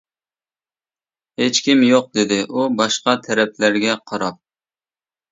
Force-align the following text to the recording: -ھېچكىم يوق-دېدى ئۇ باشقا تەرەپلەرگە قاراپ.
-ھېچكىم 1.41 1.83
يوق-دېدى 1.87 2.39
ئۇ 2.47 2.63
باشقا 2.79 3.13
تەرەپلەرگە 3.27 3.93
قاراپ. 4.13 4.41